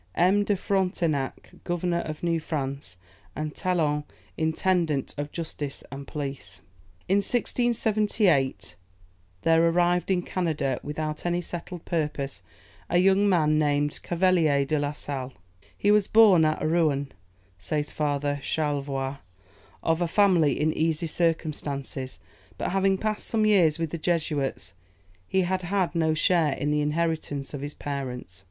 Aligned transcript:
M. 0.15 0.43
de 0.43 0.55
Frontenac, 0.55 1.51
Governor 1.63 1.99
of 1.99 2.23
New 2.23 2.39
France, 2.39 2.97
and 3.35 3.53
Talon, 3.53 4.03
intendant 4.35 5.13
of 5.15 5.31
justice 5.31 5.83
and 5.91 6.07
police. 6.07 6.59
In 7.07 7.17
1678, 7.17 8.75
there 9.43 9.63
arrived 9.69 10.09
in 10.09 10.23
Canada, 10.23 10.79
without 10.81 11.23
any 11.23 11.39
settled 11.39 11.85
purpose, 11.85 12.41
a 12.89 12.97
young 12.97 13.29
man 13.29 13.59
named 13.59 14.01
Cavelier 14.01 14.65
de 14.65 14.79
la 14.79 14.93
Sale. 14.93 15.33
"He 15.77 15.91
was 15.91 16.07
born 16.07 16.45
at 16.45 16.65
Rouen," 16.67 17.11
says 17.59 17.91
Father 17.91 18.39
Charlevoix, 18.41 19.17
"of 19.83 20.01
a 20.01 20.07
family 20.07 20.59
in 20.59 20.73
easy 20.73 21.05
circumstances; 21.05 22.17
but 22.57 22.71
having 22.71 22.97
passed 22.97 23.27
some 23.27 23.45
years 23.45 23.77
with 23.77 23.91
the 23.91 23.99
Jesuits, 23.99 24.73
he 25.27 25.41
had 25.41 25.61
had 25.61 25.93
no 25.93 26.15
share 26.15 26.53
in 26.53 26.71
the 26.71 26.81
inheritance 26.81 27.53
of 27.53 27.61
his 27.61 27.75
parents. 27.75 28.39